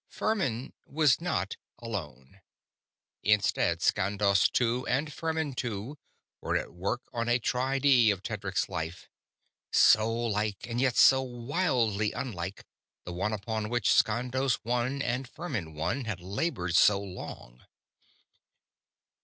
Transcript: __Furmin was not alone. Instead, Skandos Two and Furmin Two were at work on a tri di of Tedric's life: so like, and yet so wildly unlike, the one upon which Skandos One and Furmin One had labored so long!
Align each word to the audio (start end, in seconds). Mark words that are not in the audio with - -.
__Furmin 0.11 0.71
was 0.87 1.21
not 1.21 1.57
alone. 1.77 2.41
Instead, 3.21 3.81
Skandos 3.83 4.51
Two 4.51 4.83
and 4.87 5.11
Furmin 5.13 5.53
Two 5.55 5.99
were 6.41 6.55
at 6.57 6.73
work 6.73 7.03
on 7.13 7.29
a 7.29 7.37
tri 7.37 7.77
di 7.77 8.09
of 8.09 8.23
Tedric's 8.23 8.67
life: 8.67 9.07
so 9.71 10.11
like, 10.11 10.65
and 10.67 10.81
yet 10.81 10.97
so 10.97 11.21
wildly 11.21 12.13
unlike, 12.13 12.65
the 13.03 13.13
one 13.13 13.31
upon 13.31 13.69
which 13.69 13.91
Skandos 13.93 14.55
One 14.63 15.03
and 15.03 15.29
Furmin 15.29 15.75
One 15.75 16.05
had 16.05 16.19
labored 16.19 16.75
so 16.75 16.99
long! 16.99 17.61